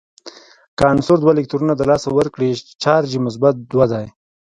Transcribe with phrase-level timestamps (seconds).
[0.77, 2.49] که عنصر دوه الکترونونه د لاسه ورکړي
[2.83, 4.07] چارج یې مثبت دوه دی.